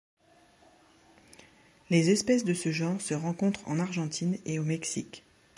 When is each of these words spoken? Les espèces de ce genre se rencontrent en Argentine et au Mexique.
Les 1.91 2.09
espèces 2.09 2.43
de 2.43 2.55
ce 2.55 2.71
genre 2.71 2.99
se 2.99 3.13
rencontrent 3.13 3.67
en 3.67 3.77
Argentine 3.77 4.39
et 4.45 4.57
au 4.57 4.63
Mexique. 4.63 5.23